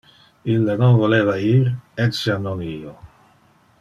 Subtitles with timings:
[0.53, 1.69] Ille non voleva ir,
[2.07, 2.95] etiam non io.